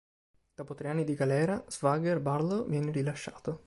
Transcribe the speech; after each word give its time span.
Dopo 0.55 0.73
tre 0.73 0.89
anni 0.89 1.03
di 1.03 1.13
galera, 1.13 1.63
"Swagger" 1.67 2.19
Barlow 2.19 2.67
viene 2.67 2.91
rilasciato. 2.91 3.59